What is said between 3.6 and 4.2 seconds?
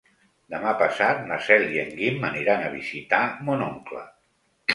oncle.